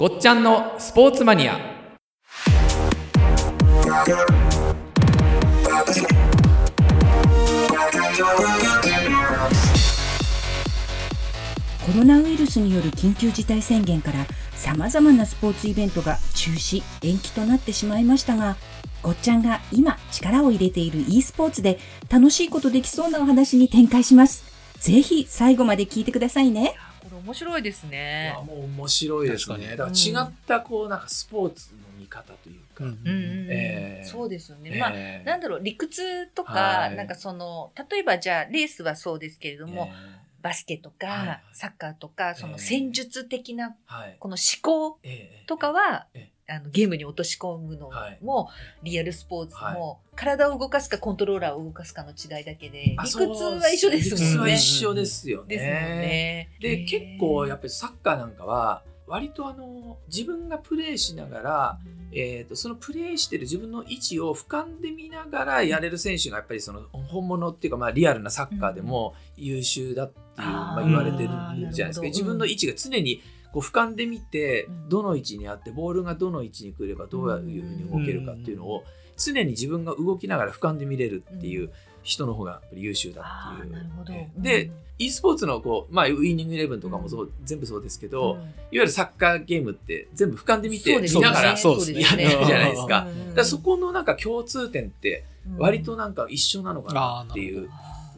[0.00, 1.58] ごっちゃんのスポーツマニア
[11.84, 14.24] コロナウイルスによる緊急事態宣言から
[14.54, 18.56] 様々なスポーツイベントが中止、延期となってしまいましたが、
[19.02, 21.78] ごっちゃんが今力を入れている e スポーツで
[22.08, 24.44] 楽しいことできそうなお話に展開します。
[24.78, 26.74] ぜひ最後まで聞いてくださいね。
[27.30, 28.42] 面白いですいねや。
[28.42, 29.76] もう面白いですね。
[29.76, 32.84] だから違ったこうなんかスポーツの見方というか、
[34.04, 34.76] そうですよね。
[34.78, 36.96] まあえーなんだろう理屈とか、はい。
[36.96, 43.76] なんかその例えばじゃあレースはそうですけれども、えバスケとか、サッカーとかその戦術的な
[44.18, 48.18] この思考えーとかは、えあのゲームに落とし込むのはい。
[48.22, 48.50] も、
[48.82, 54.26] リアルスポーツはも、体を動かすかコントローラーを動かすかの違いだけで理あ屈は一緒ですもんね。
[54.26, 55.56] 理屈は一緒ですよね。
[55.56, 56.48] ですもんね。
[56.60, 61.78] で結構やっぱぱりサッカーなんかは割とあの自分がプレーしながら、
[62.12, 72.06] えー、とそのプレーしてる自分の位置を俯瞰で見ながらやれる選手がやっぱりその本物っていうか、まあ、リアルなサッカーでも優秀だっていう、まあ、言われてるじゃないですか。
[72.06, 73.20] 自分の位置が常に
[73.52, 74.88] こう俯瞰で見てうん。
[74.88, 78.84] どの位置にあってボールがどの位置に来ればどういうふうに動けるかっていうのを
[79.16, 81.70] 常に自分が動きながら俯瞰で見れるっていう
[82.02, 83.72] 人の方がやっぱり優秀だっていう。
[83.72, 84.12] なるほど。
[84.38, 88.38] で e スポーツのこう、まあ、ウイニングイレブンとかもそう、全部そうですけど、いわ
[88.70, 93.06] ゆるサッカーゲームって全部俯瞰で見て見ながらやってるじゃないですか。
[93.08, 95.24] うんだそこのなんか共通点って
[95.56, 97.70] 割となんか一緒なのかなっていう。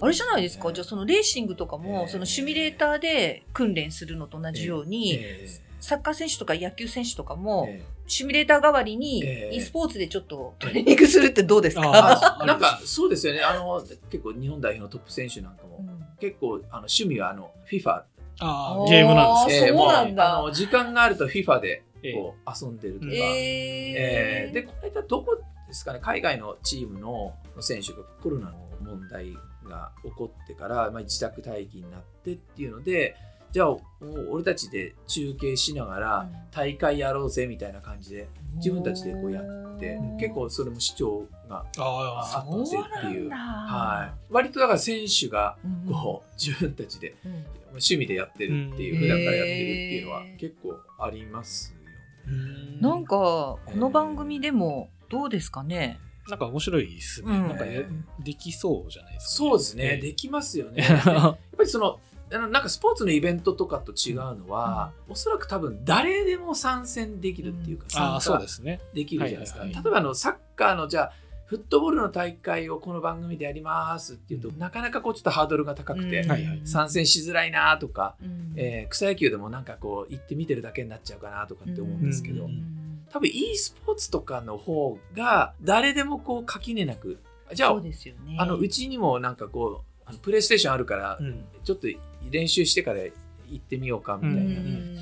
[0.03, 5.47] あれじゃないですか、じゃあそのレーシングとかも、えーそのシミュレーターで訓練するのと同じように、え
[5.81, 11.83] サッカー選手とか野球選手とかーも、えシミュレーター代わりに、えー e スポーツでちょっとトレーニングするってどうですか、
[12.47, 13.41] なんかそうですよね。
[13.43, 13.81] あの
[14.11, 18.03] 結構日本代表のトップ選手なんかも、うん結構あの趣味はあの FIFA、
[18.41, 19.65] あーゲームなんです。
[19.65, 19.79] あーね。
[19.79, 20.35] そうなんだ。
[20.35, 22.13] もうあの時間があると FIFA でええ。
[22.15, 23.13] こう遊んでるとか。
[23.13, 25.37] えーえーでこの間どこ
[25.67, 26.01] ですかね？
[26.01, 29.37] 海外のチームの選手がコロナの問題
[29.69, 33.17] が起こってから、まあ、自宅待機になってっていうので
[33.53, 39.45] じゃあもう俺たちで中継しながら大会やろうぜみたいな感じで自分たちでこうやっ
[39.79, 40.17] てうん。
[40.17, 43.31] 結構それも市長がああってっていう。
[43.31, 45.93] はい、割とだから選手がうん。
[45.93, 47.33] こう自分たちでうん。
[47.73, 52.79] 趣味でやってるっていう、うん普段からやってるっていうのは結構ありますよね。
[52.81, 52.87] あ。
[52.87, 57.33] なんかこの番組でもどうですかね、なんか面白いですね。
[57.33, 57.49] うん。
[57.49, 57.83] なんかや
[58.21, 59.31] できそうじゃないですか。
[59.31, 60.83] そうですね、ええできますよね。
[61.07, 62.01] やっぱりその
[62.31, 68.81] なんかスポーツのイベントとかと違うのは、おそらく多分誰でも参戦できるっていうか、参加ですね。
[68.95, 69.65] できるじゃないですか。
[69.65, 71.13] 例えばあのサッカーのじゃあ
[71.45, 74.59] フットボールの大会をこの番組でやりますっていうと、うん。
[74.59, 76.25] なかなかこうちょっとハードルが高くて、
[76.65, 78.55] 参戦しづらいなとか、うん。
[78.57, 82.82] えー草野球でもなんかこう行って見てるだけになっちゃうかなとかって思うんですけど、うん
[83.13, 87.19] 多分 e スポーツとかの方が誰でもこう垣根なく
[87.53, 88.37] じゃあそうですよね。
[88.39, 91.45] あのうちにもなんかこうあのプレイステーションあるから、うん。
[91.65, 91.87] ちょっと
[92.31, 93.13] 練習してから行
[93.57, 94.99] ってみようかみたいな、うんうん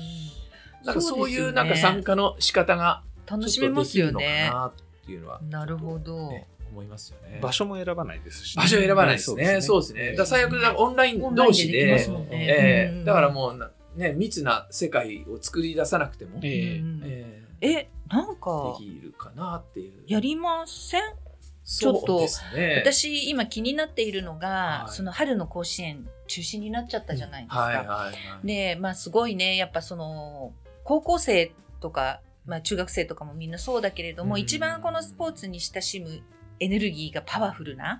[0.83, 7.39] なんかそういうなんか参加の仕方が楽しちょっとめますよできるのかねなっていうのは、なるほど、ね思いますよね。
[7.41, 8.63] 場所も選ばないですしね。
[8.63, 9.61] 場所選ばないですね。
[9.61, 10.11] そうですね。
[10.11, 12.05] だから最悪オンライン同士で、でね。
[12.07, 16.79] うんえーだからもうなね密な世界を作り出さなくても、ええ。
[16.79, 20.03] うんええなんーかできるかなっていう。
[20.07, 21.01] やりません？
[21.63, 22.83] そうとですね。
[22.83, 27.61] 私今気になっているのが、はいその春の甲子園中止になっちゃったじゃないですか。
[27.61, 28.11] はいはいは
[28.43, 28.47] い。
[28.47, 36.21] でまあすごいねやっぱその高校生とか、まあ、中学生とかもみんなそうだけれども、うん一番このスポーツに親しむ
[36.61, 37.99] エネルギーがパワフルな、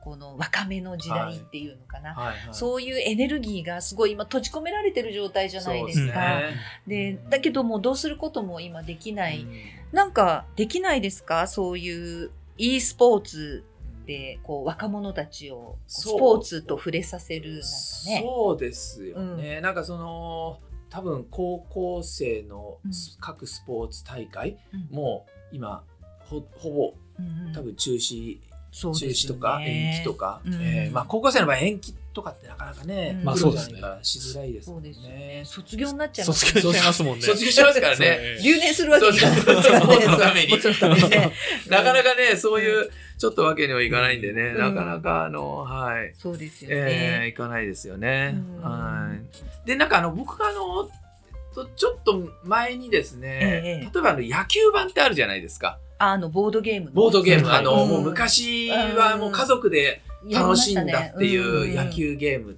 [0.00, 2.26] この若めの時代っていうのかな、はい。
[2.26, 6.40] はい、そういうエネルギーがすごい今閉じ込められてる状態じゃないですか。
[6.86, 9.52] でだけどもうどうすることも今できない、うん。
[9.92, 11.46] なんかできないですか？
[11.46, 13.64] そういう e スポーツ
[14.06, 17.66] でこう若者たちをスポーツと触れさせるなんか
[18.06, 18.22] ね。
[18.24, 22.90] そうですよね、なんかその多分高校生のうん。
[23.20, 24.96] 各スポーツ大会うん。
[24.96, 25.84] も今
[26.24, 26.94] ほほぼうんうん
[27.54, 28.38] 多分中止、
[28.72, 35.42] そう中止とか延期とか、うんえーまあ、高校生の場合延期とかってなかなかね、うんまあそうですねじゃないからしづらいですもんそうですよねね。
[35.44, 37.22] 卒業になっちゃいます卒業しますもんね。
[37.22, 38.38] 卒業しますからね。
[38.42, 40.88] 留年するわけにいかないですか
[41.70, 46.14] なかなかね、そういうちょっとわけにはいかないんでね、うんなかなかあの、はい。
[46.16, 47.28] そうですよえー、ね。
[47.28, 48.34] いかないですよね。
[48.34, 49.66] うんはい。
[49.66, 50.88] で、なんかあの、僕があの、
[51.54, 55.78] とちょっと前にですね、ええ例えばあの野球盤ってあるじゃないですか。
[56.02, 57.46] あのボードゲームのボードゲーム。
[57.46, 60.00] はいあの、うんもう昔はもう家族で
[60.32, 62.56] 楽しんだっていう野球ゲーム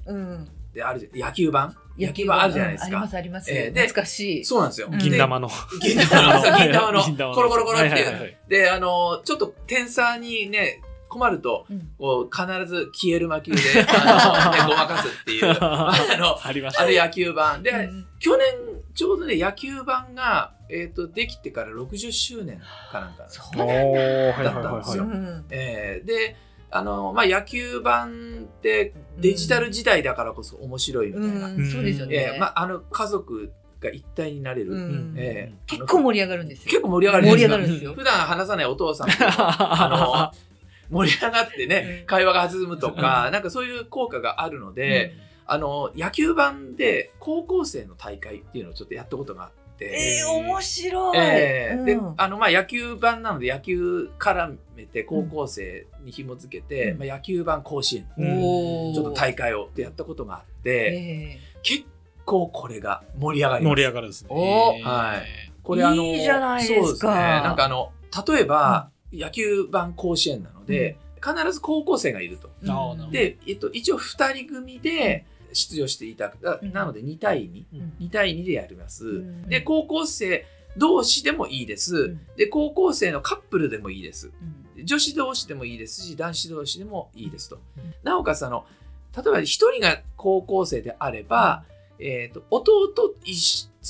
[0.72, 2.86] である野球盤野球盤あるじゃないですか。
[2.88, 3.50] うんありますあります。
[3.50, 4.44] ええで懐かしい。
[4.44, 4.88] そうなんですよ。
[4.90, 5.48] うん銀玉の。
[5.80, 5.88] で。
[5.94, 8.36] 銀玉の、 銀玉のコロコロコロっていう。
[8.48, 16.98] で、あの、ちょっと点差にね、困ると、うんこう必ず消える魔球で、 あの、ね、ごまかすっていう、 あの、ありましたね。
[16.98, 17.62] あの野球盤。
[17.62, 18.46] で、うん去年、
[18.94, 22.60] ちょうどね、野球盤が、えっ、と、できてから60周年
[22.90, 23.24] かなんか
[24.44, 24.60] だ。
[24.60, 25.06] ったんですよ
[25.50, 26.36] えーで、
[26.70, 31.48] あの、まあ、野球盤ってデジタル時代だからこそ面白いみたいな。
[31.48, 32.16] うん、そうですよね。
[32.16, 34.72] えーまあ、あの、家族が一体になれる。
[34.72, 36.70] うんえー結構盛り上がるんですよ。
[36.70, 37.94] 結構盛り上がる盛り上じゃないでかがるんですすよ。
[37.94, 40.32] 普段話さないお父さんと あ
[40.90, 45.14] の、盛り上がってねう、ん会話が弾むとか、なんかそういう効果があるので、
[45.46, 51.18] あの、野球盤で高校生の大会っていうのをちょっとやったことがあって、えー、面白い。
[51.18, 52.14] えーでうん。
[52.16, 56.98] あのまあ野球盤なので野球絡めて高校生に紐付けて、うん。
[56.98, 58.06] まあ、野球盤甲子園。
[58.94, 61.84] ちょっと大会をってやったことがあって、え結
[62.24, 63.74] 構これが盛り上がります。
[63.76, 64.28] 盛り上がるんですね。
[64.30, 64.88] お。
[64.88, 65.52] はい。
[65.62, 66.80] これあのいいじゃないですか。
[66.82, 67.12] そうですね。
[67.12, 67.92] なんかあの
[68.26, 72.48] 例えば、野球盤甲子園なので、必ず高校生がいると。
[72.64, 73.10] ーあーなるほど。
[73.12, 76.32] で、えっと、一応2人組で出場していた。
[76.62, 77.92] なので2対2、うん。
[78.06, 79.06] 2対2でやります。
[79.06, 79.48] うん。
[79.48, 80.46] で、高校生
[80.76, 81.96] 同士でもいいです。
[81.96, 82.20] うん。
[82.36, 84.30] で、高校生のカップルでもいいです。
[84.76, 84.86] うん。
[84.86, 87.56] 女子同士でもいいですし、男子同士でもいいですと。
[87.76, 87.94] うん。
[88.02, 88.64] なおかつ、あの、
[89.16, 91.64] 例えば1人が高校生であれば、
[91.98, 92.92] えっと、弟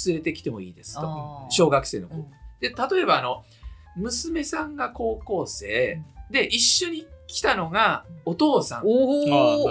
[0.07, 1.47] 連れてきてもいいですと。
[1.51, 2.17] 小学生の子。
[2.17, 2.27] うん。
[2.61, 3.45] で、例えば、あの、
[3.97, 6.01] 娘さんが高校生
[6.31, 8.83] で、一緒に来たのがお父さん。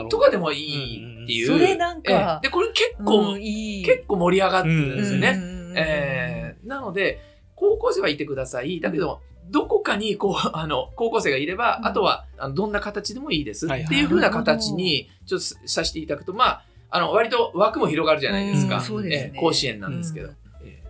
[0.10, 1.48] とかでもいいっていう。
[1.48, 2.48] それなんかええ。
[2.48, 5.30] で、これ結構、結構盛り上がってるんですよね。
[5.30, 7.20] うんえーなので、
[7.56, 8.80] 高校生はいてください。
[8.80, 11.88] だけど、どこかにこう あの高校生がいれば、うん。
[11.88, 19.32] あとはあのどんな形でもいいですっていうふうな形にちょっとさせていただくと、まあ、あの割と枠も広がるじゃないですか、うんそうですね。
[19.36, 20.30] ええ甲子園なんですけど。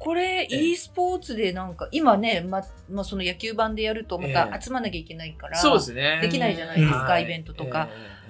[0.04, 6.20] これ、ええ e スポーツでなんか、今ね、ま、まあ、その野球盤でやるとまえたえ集まんなきゃいけないから、そうですね。
[6.22, 8.22] できないじゃないですかはいイベントとかええええ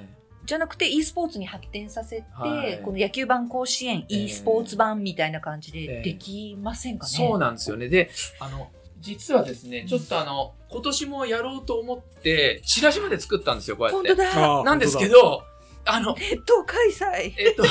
[0.44, 7.10] じゃなくて e スポーツに発展させて、はいこの野球盤甲子園、ええ e スポーツ版みたいな感じええでできませんかね？
[7.10, 7.88] そうなんですよね。
[7.88, 8.10] で、
[8.40, 8.70] あの、
[9.00, 14.10] 実はですね、ちょっとあの、今年もやろうと思って、チラシまで作ったんですよ、こうやって。
[14.10, 14.64] 本当だ。
[14.64, 15.44] なんですけ、ど、
[15.86, 17.34] あの、ネット開催。
[17.38, 17.64] えっと、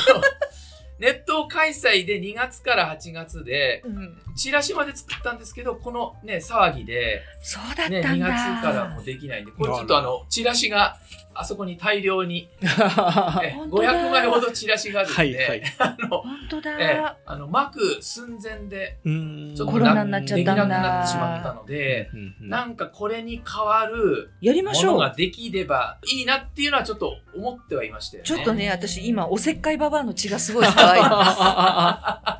[1.00, 8.08] ネット開催で2月から8月で、うん、チラシまで作ったんですけど、ここのね、騒ぎで、そうだったんね、だ。
[8.10, 10.96] 2月からもできないんで、これちょっとあの、チラシが、
[11.32, 15.62] あそこに大量に、 え本当だ500枚ほどチラシがですね、はいはい。
[15.78, 16.76] あの、本当だ。
[16.78, 24.92] えあの、巻く寸前で、うんちょっとなっちゃできなくなってしまったので、うんうんなんかこれに変わるやりましょう。
[24.94, 28.26] ものができればいいなっていうのはちょっと思ってはいましたよね。
[28.26, 32.39] ちょっとね、私今、おせっかいババアの血がすごい騒いでます。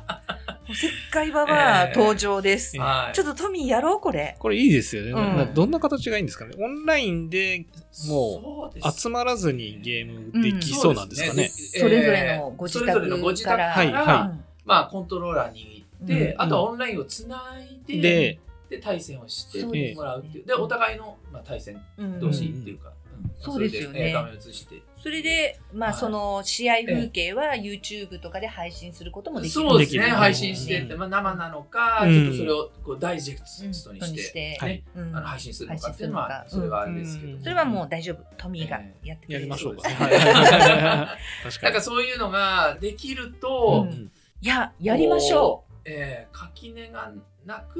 [0.71, 2.77] おせっかいババア登場です。
[2.77, 4.37] はい、ちょっとトミーやろう、これ。
[4.39, 5.11] これいいですよね。
[5.11, 5.37] うん。
[5.37, 6.53] などんな形がいいんですかね。
[6.57, 7.65] オンラインで
[8.07, 11.49] もそう集まらずにゲームできそうなんですかね。
[11.49, 14.33] そそれぞれのご自宅それぞれのご自宅から、はいは
[14.63, 16.41] まあ、コントローラー握って、うん。
[16.41, 18.39] あとはオンラインをつないで、で、
[18.69, 19.65] で対戦をして
[19.95, 20.45] もらうっていう。
[20.45, 22.19] で、お互いの、まあ、対戦うん。
[22.21, 22.93] 同士っていうか、
[23.25, 23.31] うん。
[23.37, 24.13] そうですよね。
[24.13, 24.81] 画面映して。
[25.01, 25.99] それで、まあ、はい。
[25.99, 29.67] その試合風景は YouTube とかで配信することもできる。
[29.67, 30.99] そうですね、配信してって、うん。
[30.99, 32.13] まあ、生なのか、うん。
[32.13, 33.63] ちょっとそれをこうダイジェクト
[33.93, 34.07] にうん。
[34.15, 34.73] して、はい。
[34.73, 35.15] ねうん。
[35.15, 37.41] あの配信するのかっていうのは、それはあれですけど、うん。
[37.41, 38.23] それはもう大丈夫。
[38.37, 39.41] トミーがやってくれる。
[39.41, 39.77] やりましょう。
[39.81, 39.89] か。
[39.89, 41.81] なんか。
[41.81, 44.11] そういうのができると、うん。
[44.41, 45.71] いや、やりましょう。
[45.85, 47.11] えー垣根が
[47.45, 47.79] なく、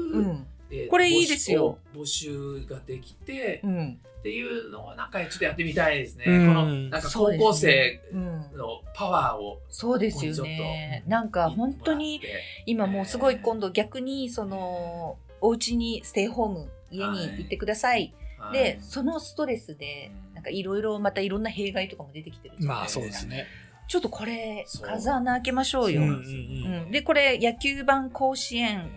[0.90, 4.00] これいいですよ募集ができて、うん。
[4.20, 6.24] っていうのをなんかちょっとやってみたいですね。
[6.28, 8.56] うんこのなんか高校生うん。
[8.56, 12.20] のパワーをそうですよねなんか本当に
[12.66, 18.00] 今もうすごい今度逆にそのお家にステイホーム家に行ってください。
[18.00, 18.14] はい
[18.52, 22.56] で、そのストレスでうんなんかいろいろまたいろんな弊害とかも出てきてる。
[22.58, 23.46] まあそうですね。
[23.86, 26.00] ちょっとこれ風穴開けましょうよ。
[26.00, 28.90] そうなんうんうん、でこれ野球盤甲子園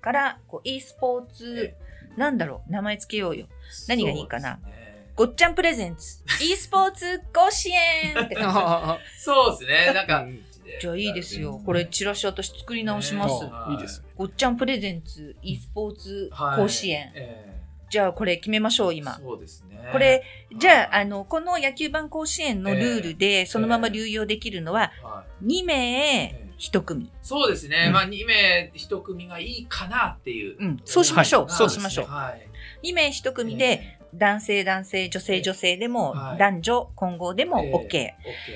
[0.00, 1.74] からこう e スポーツ
[2.16, 3.46] なんだろう名前つけようよ。
[3.88, 4.56] 何がいいかな？
[4.56, 4.80] ね
[5.16, 6.22] ごっちゃんプレゼンツ。
[6.42, 8.34] e スポーツ甲子園って。
[8.36, 9.92] 感 そうですね。
[9.94, 11.60] なんか、うんじじゃあいいですよ。
[11.64, 14.08] これチラシ私作り直します、いいですね。
[14.16, 19.16] ごっちゃんプレゼンツ e スポーツはい甲子園、えじゃあこれ決めましょうえ今。
[19.18, 19.88] そうですね。
[19.90, 20.22] これ
[20.56, 25.62] じゃあはいあのこの野球盤甲子園のルールでそのまま流用できるのははい。
[25.62, 27.84] 2名1組、そうですね。
[27.86, 27.92] うん。
[27.94, 30.56] まあ、2名1組がいいかなっていう。
[30.60, 31.50] うん、そうしましょう、はい。
[31.52, 32.36] そうしましょう、は
[32.82, 32.90] い。
[32.90, 36.38] 2名1組で、男性男性、女性女性でも、はい。
[36.38, 37.72] 男女混合でもええ。
[37.72, 37.78] OK。
[37.78, 38.14] OK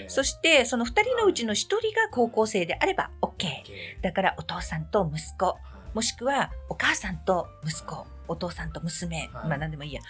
[0.08, 3.28] そして、その二人のうちの一人が高校生であれば OK。
[3.28, 5.56] OK だから、お父さんと息子、はい。
[5.94, 9.48] もしくはお母さんと息子、お父さんと娘、はい。
[9.48, 10.02] まあ何でもいいや。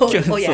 [0.00, 0.52] 親子 兄弟。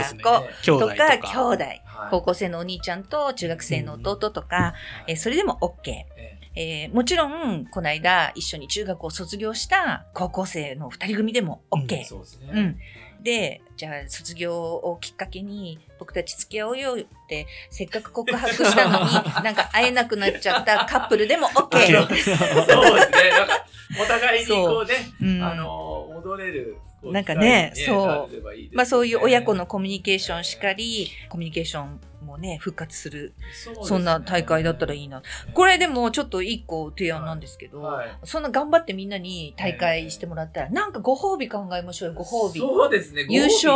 [0.64, 1.30] ととか、か。
[1.30, 1.82] 兄弟、はい。
[2.10, 4.74] 高校生のお兄ちゃんと中学生の弟とか、
[5.06, 5.90] えーそれでも OK。
[5.90, 12.04] えええーもちろん、この間一緒に中学を卒業した高校生の二人組でも OK。
[12.04, 12.50] そうですね。
[12.52, 12.76] うん
[13.22, 19.12] で、じゃあ卒業をきっかけに僕たち付き合おうよって、せっかく告白したのに、
[19.44, 21.78] なんか会えなくなっちゃったカップルでも OK。
[21.86, 23.30] そうですね。
[23.30, 23.64] なんか、
[24.02, 26.76] お互いにこうね、うんあの、戻れる。
[27.04, 32.00] なんかねそうまあそういう親子のコミュニケーションしかり、コミュニケーション
[32.32, 33.34] もね、復活する、
[33.82, 35.22] そんな大会だったらいいな。
[35.54, 42.60] これでもちょっと一個提案なんですけど、はいそんな頑張ってみんなに大会してもらったら、なんかご褒美考えましょうよ、ご褒美。
[42.60, 43.26] そうですね。
[43.28, 43.72] 優勝。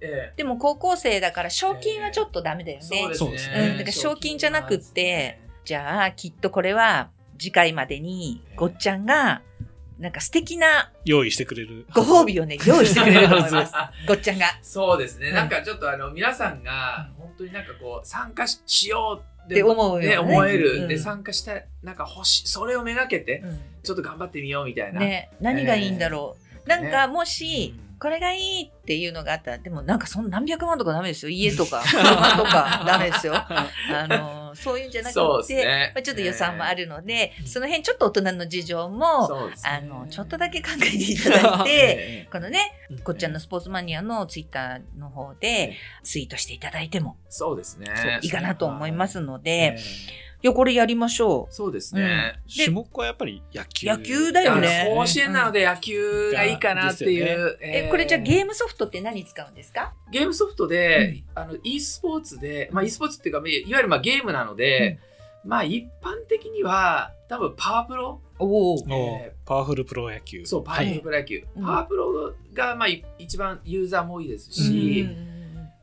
[0.00, 3.14] えでも高校生だから賞金はちょっとダメだよえね。
[3.14, 3.70] そうですね。
[3.70, 9.42] うんだから賞金じゃなくってじゃあきっとこれは次回までにごっちゃんが
[10.00, 11.86] なんか素敵な用意してくれる。
[11.94, 13.72] ご褒美をね、 用意してくれると思います。
[14.08, 14.46] ごっちゃんが。
[14.62, 15.28] そうですね。
[15.28, 20.76] うんなんかちょっとあの、皆さんが、本当になんかこう、参加ししようって思うよねね、思える。
[20.76, 23.44] うんで、参加したい、なんか欲しい、それをめがけて、
[23.82, 25.00] ちょっと頑張ってみようみたいな。
[25.00, 26.68] ね、何がいいんだろう。
[26.68, 31.30] なんかもし、うんこれがいいっていうのがあったら、でもなんかそんな何百万とかダメですよ。
[31.30, 33.34] 家とか、 車とかダメですよ。
[33.46, 33.68] あ
[34.08, 35.92] の、そういうんじゃなくて、ね。
[35.94, 36.80] まあ、ちょっと予算もある。
[36.80, 41.70] るので、その辺ちょっと大人の事情も、ねあの、ちょっとだけ考えていただいて、
[42.26, 47.86] えこのね、うんこっちゃんのスポーツマニアのツイッターの方でツイートしていただいてもそうですね。
[48.22, 49.78] いいかなと思いますのえで、え
[50.42, 51.54] いや、これやりましょう。
[51.54, 52.40] そうですね。
[52.46, 53.86] で種目はやっぱり野球。
[53.86, 57.58] 野球だよね甲子園なので野球がいいかなっていう。
[57.60, 59.92] え、これじゃあゲーームソフトって何使うんですか？
[60.10, 64.98] ゲームソフトで、あの e スポーツで、まあ e スポーツっていうか、いわゆるまあゲームなので、
[65.44, 68.84] まあ一般的には多分パワープロ、おお。
[69.44, 70.46] パワフルプロ野球。
[70.46, 71.44] そう、パワープロプロ野球。
[71.56, 75.08] うんパワープロがまあい一番ユーザーも多いですうんし、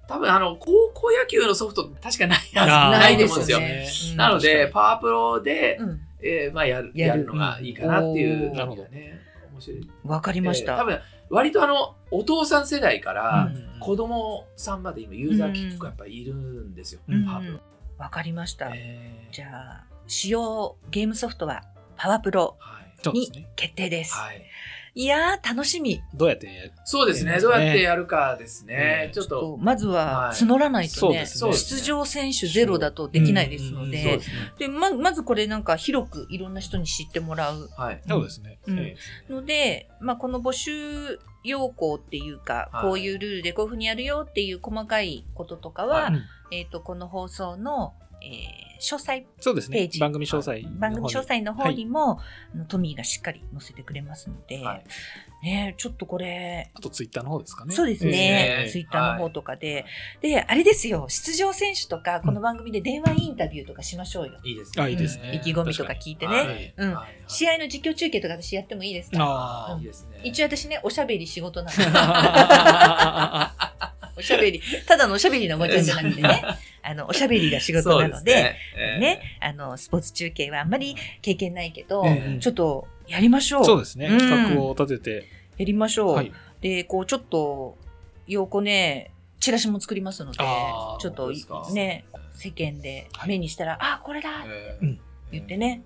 [0.08, 3.60] 多分あの高校野球のソフト確かないないと思うんですよ。
[3.60, 9.20] なねなので、確パワープロで、うんえーまあやるやるのがいいかなっていううんのがね、
[9.52, 9.90] 面白い。
[10.06, 10.74] わかりました。
[10.74, 11.00] えー多分
[11.30, 17.60] 割とあのお父さん世代からうん子供さんまで今ユーザー結構やっぱりいるんですよ、うんパワープロ。
[17.98, 18.70] わかりました。
[18.74, 21.64] えーじゃあ、使用ゲームソフトは
[21.98, 23.46] パワープロはいに。
[23.58, 24.16] 決定です。
[24.16, 24.42] はい、い
[25.06, 26.01] やー、楽しみ。
[26.16, 26.48] どうやって？
[26.48, 27.39] やるそうですね、ね。
[27.39, 29.58] どうやってやるかですね、ねちょっと。
[29.62, 30.32] まずははい。
[30.32, 31.80] 募らないとね、そうですね。
[31.82, 34.20] 出場選手ゼロだとできないですのうんで、
[34.58, 37.70] でままずこれなんか広くいろんな人に知ってもらう。
[37.77, 38.01] はい。
[38.08, 38.60] そうですね。
[39.30, 42.84] ので、まあ、この募集要項っていうか、はい。
[42.84, 46.12] こういうルールでこういうふうにやるよっていう細かいこととかは、は
[46.51, 46.60] い。
[46.60, 49.78] えっ、と、この放送の、えー詳細、そうですね。
[49.80, 50.00] ページ。
[50.00, 50.62] 番組詳細。
[50.78, 52.20] 番組詳細の方にも、
[52.54, 54.84] あのトミーがしっかり載せてくれますので、はい。
[55.44, 57.74] ね、ちょっとこれ、あとツイッターの方ですかね。
[57.74, 59.86] そうですね、ええツイッターの方とかで、
[60.22, 64.34] で、あれですよ、出場選手とか、この番組で電話インタビューとかしましょうよ。
[64.44, 64.84] いいですね。
[64.84, 65.32] あいいですね。
[65.34, 66.36] 意気込みとか聞いてね。
[66.36, 66.74] はい。
[66.78, 66.94] うん。
[66.94, 69.18] はい試合の実況中継とか私やってもいいですか？
[69.20, 70.22] あいいですね。
[70.24, 73.56] 一応私ね、おしゃべり仕事なので、あ。
[74.18, 76.42] おしゃべり、ただのおしゃべりのおばちゃんじゃなくてね、
[76.82, 78.58] あの、おしゃべりが仕事なので、ね。
[78.76, 82.40] えーね、あの、スポーツ中継はあんまり経験ないけど、ええ。
[82.40, 83.66] ちょっとやりましょう。
[83.66, 84.08] そうですね。
[84.08, 84.18] うん。
[84.18, 85.28] 企画を立てて。
[85.58, 86.16] やりましょう。
[86.16, 86.32] はい。
[86.62, 87.78] で、こう、ちょっと、
[88.28, 91.32] 横ね、チラシも作りますのでちょっと
[91.72, 95.00] ね、世間で目にしたら、あ、これだえーうん。
[95.32, 95.84] 言ってね。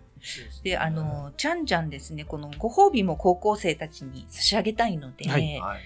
[0.63, 5.41] で、あの、ちゃんちゃんですね、このご褒美も高校生たちに差し上げたいので、はい。
[5.41, 5.79] はいはい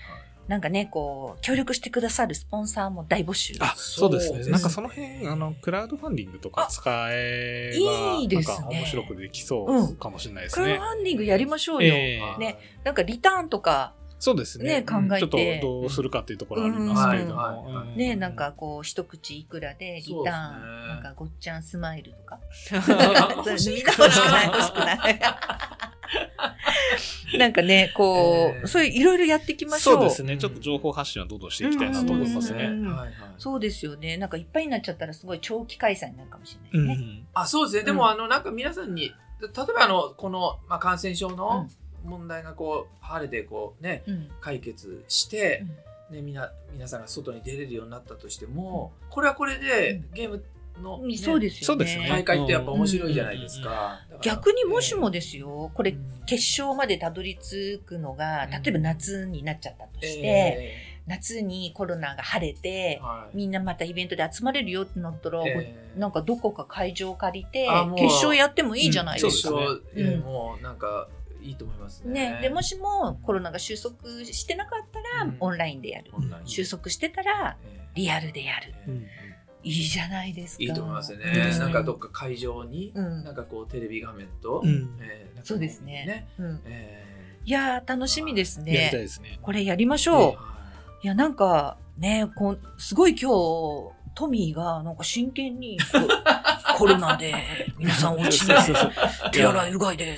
[0.47, 3.55] なんかね、こう、協力してくださるスポンサーも大募集。
[3.59, 4.29] あ、そうですね。
[4.29, 10.85] そうですねなんかその辺、あの、クラウドファンディングとか使えば、いいですねなんか面白くできそうかもしれないですねクラウド。
[10.85, 11.95] ファンディングやりましょうよ。
[11.95, 14.81] ええねなんかリターンとか、そうですね。
[14.81, 17.83] ね考えてちょっとどうするかっていうところありますけれども。
[17.95, 22.39] ね、なんか、こう、一口いくらでリターン、ねなんかごっちゃんスマイルとか。
[22.71, 25.19] みんな欲しくない、欲しくない。
[27.37, 29.95] なんかね、こう、えーそういういろいろやっていきましょう。
[29.95, 30.37] そうですね。
[30.37, 32.65] ちょっと情報発信はどんどんしていきたいなと思いますね。
[32.65, 34.17] うんはいはいそうですよね。
[34.17, 37.03] なんかいっぱいになっちゃったらすごい長期開催になるかもしうれないね。
[37.03, 37.27] ん。
[37.33, 41.67] あそうですね、でもあのなんか皆さんに例えばあのこの、まあ、感染症の
[42.05, 44.29] 問題がこう晴れてこうねうん。
[44.39, 45.65] 解決して、
[46.09, 50.43] ね、みな皆さんが外に出れるようになったとしてもこれはこれでうんゲーム
[50.81, 51.17] の、うんね。
[51.17, 51.65] そうですよね。
[51.65, 52.07] そうですね。
[52.09, 53.99] 大会ってやっぱ面白いじゃないですか。
[54.21, 58.49] 逆にもしもですよ、これうん決勝までたどり着くのが、うん。
[58.49, 63.37] 例えば夏になっちゃったとして、え夏にコロナが晴れて、はい。
[63.37, 69.51] みんなまたイベントで集まれるよってなったら、えーなんかどこか会場借りて決勝やってもいいじゃないですか。
[70.25, 71.07] もうなんか
[71.41, 72.31] いいと思いますね。
[72.31, 75.37] ね、でもしもコロナが収束してなかったら、うん。
[75.39, 76.11] オンラインでやる。
[76.45, 78.73] 収束してたらえーリアルでやる
[79.65, 80.63] いいじゃないですか。
[80.63, 81.23] いいと思いますね。
[81.51, 87.03] いいなんかどっか会場に、うんなんかこうテレビ画面と、うんえーそうですねうん、え
[87.45, 88.99] いやー楽しみですやりたいね。
[89.01, 89.39] ですね。
[89.41, 90.35] これやりましーょう。
[90.35, 90.55] は
[91.03, 95.77] いやなんかねこうすごい今日トミーがなんか真剣に
[96.77, 97.33] コロナで
[97.77, 98.53] 皆さんお家に
[99.31, 100.17] 手洗いうがいで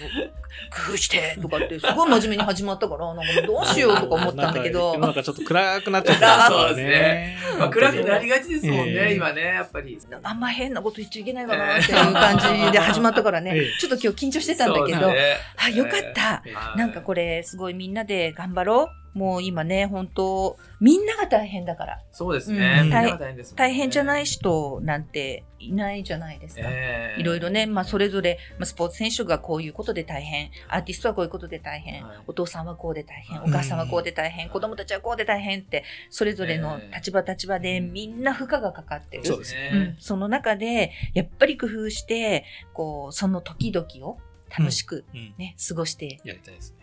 [0.86, 4.98] 工夫してとかってすごい真面目に始まったからなんかどうしようとか思ったんだけど。
[5.00, 6.46] なんかちょっと暗くなっちゃった。
[6.46, 7.38] あ そうですね。
[7.60, 9.13] まあ、暗くなりがちですもんね、ええ。
[9.16, 9.98] 今ね、やっぱり。
[10.24, 13.80] あんま変なこと言っちゃいけないかなっていう感じで始まったからね、ええ。
[13.80, 15.38] ちょっと今日緊張してたんだけど、ね。
[15.58, 16.54] あよかった、ええ。
[16.54, 16.77] はい。
[16.77, 22.02] なんかこれすごいみんなで頑張ろうもう今ね本当みんなが大変だから。
[22.12, 22.82] そうですね。
[22.84, 22.90] うん。
[22.92, 23.56] 大変ですね。
[23.58, 26.62] 大変じゃない人なんていないじゃないですか。
[26.66, 27.22] ええ。
[27.22, 32.18] いろいろね、まあ、それぞれ、まあ、スポーツ選手がこういうことで大変、アーティストはこういうことで大変、はい。
[32.28, 39.26] お父さんはこうで大変、はいお母さんはこうで大変、子供たちはこうで大変って、それぞれの立場立場でみんな負荷がかかってる。
[39.26, 39.72] そうですね。
[39.74, 44.20] うん、その中で、やっぱり工夫して、こう、その時々を
[44.58, 46.20] 楽しくうんね、過ごして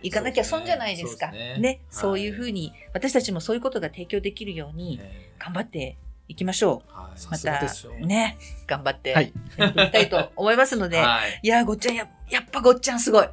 [0.03, 1.31] いかなきゃ損じゃないですか。
[1.31, 7.31] ねねはいそういうふうに、私たちもそういうことが提供できるように、え頑張っていきましょえはいう。
[7.31, 11.41] またね、頑張ってはいやっていきたいと思いますので、はい。
[11.43, 13.27] いやー、ごっちゃんや、やっぱごっちゃんすごい。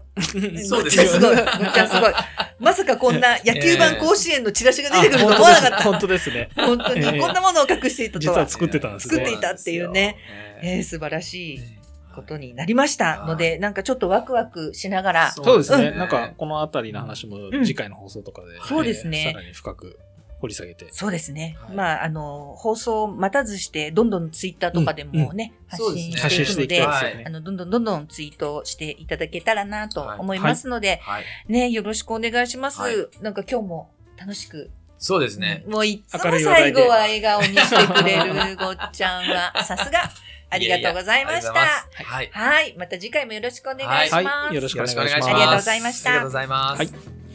[0.66, 1.36] そうですごっちゃんすごい。
[1.36, 2.14] ごっちゃんすごい。
[2.60, 5.84] まさかこんな 野球版甲子園のチラシが出てくると思わなかった。
[5.84, 6.50] 本当ですね。
[6.56, 8.36] 本当に、ええこんなものを隠していたとは。
[8.36, 9.16] 実は作ってたんですね。
[9.16, 10.18] 作っていたっていうね
[10.64, 11.81] えー、素晴らしい
[12.12, 15.90] ことになりましたので、なんかちょっとワクワクしながら、そうですね。
[15.90, 20.00] うなんか、このあたりの話もん次回の放送とかで、そうですねえーさらに深く
[20.42, 20.88] 掘り下げて。
[20.92, 21.56] そうですね。
[21.62, 27.24] はいまあ、あの、放送を待たずして、どんどんツイッターとかでもね、うですね信発信してていくので、でね。
[27.28, 31.24] あの、どんどんどんどんツイートしていただけたらなと思いますので、はい。
[31.48, 32.82] ね、よろしくお願いします。
[32.82, 34.72] はいなんか今日も楽しく。
[34.98, 35.64] そうですね。
[35.68, 40.12] もういつも最後は笑顔にしてくれるごっちゃんは、さすが、
[40.52, 41.54] ありがとうございました。
[41.54, 42.30] はい。
[42.32, 42.76] はい。
[42.78, 44.14] また次回もよろしくお願いします。
[44.14, 44.56] はい。
[44.56, 45.12] よろしくお願いします。
[45.12, 45.34] よろしくお願いします。
[45.34, 46.78] ありがとうございましたありがとうございます。
[46.80, 47.31] はい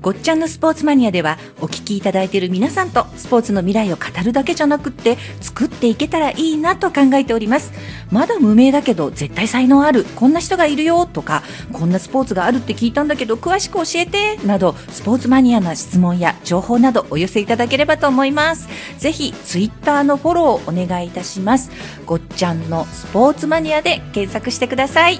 [0.00, 7.72] ごっちゃんのスポーツマニアではお聞きいただいている皆さんとスポーツの未来を語るだけじゃなくって作っていけたらいいなと考えております。
[8.10, 14.38] まだ無名だけど絶対才能あるこんな人がいるよとかこんなスポーツがあるって聞いたんだけど詳しく教えて。
[14.46, 18.68] などスポーツマニアな質問や情報などお寄せいただければと思います。
[18.98, 21.70] ぜひツイッターのフォローをお願いいたします。
[22.06, 25.18] ごっちゃんのスポーツマニアで検索してください。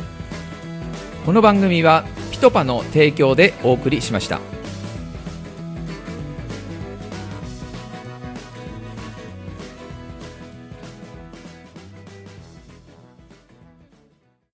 [1.27, 4.58] この番組はピトパの提供でお送りしました。